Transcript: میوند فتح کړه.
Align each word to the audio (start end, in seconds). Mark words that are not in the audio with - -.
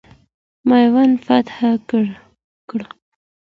میوند 0.69 1.15
فتح 1.25 1.57
کړه. 2.69 2.87